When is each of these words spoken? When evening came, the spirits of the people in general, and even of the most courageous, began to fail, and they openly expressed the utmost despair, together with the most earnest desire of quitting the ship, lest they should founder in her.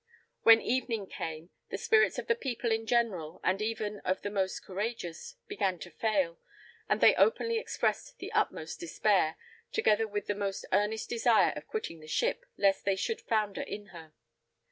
When 0.41 0.63
evening 0.63 1.05
came, 1.05 1.51
the 1.69 1.77
spirits 1.77 2.17
of 2.17 2.25
the 2.25 2.33
people 2.33 2.71
in 2.71 2.87
general, 2.87 3.39
and 3.43 3.61
even 3.61 3.99
of 3.99 4.23
the 4.23 4.31
most 4.31 4.61
courageous, 4.65 5.35
began 5.47 5.77
to 5.77 5.91
fail, 5.91 6.39
and 6.89 7.01
they 7.01 7.13
openly 7.13 7.59
expressed 7.59 8.17
the 8.17 8.31
utmost 8.31 8.79
despair, 8.79 9.37
together 9.71 10.07
with 10.07 10.25
the 10.25 10.33
most 10.33 10.65
earnest 10.71 11.07
desire 11.07 11.53
of 11.55 11.67
quitting 11.67 11.99
the 11.99 12.07
ship, 12.07 12.45
lest 12.57 12.83
they 12.83 12.95
should 12.95 13.21
founder 13.21 13.61
in 13.61 13.89
her. 13.93 14.13